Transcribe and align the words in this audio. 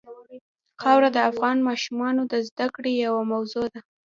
خاوره 0.81 1.09
د 1.13 1.17
افغان 1.29 1.57
ماشومانو 1.69 2.21
د 2.31 2.33
زده 2.47 2.67
کړې 2.75 2.91
یوه 3.05 3.21
موضوع 3.33 3.65
ده. 3.73 3.79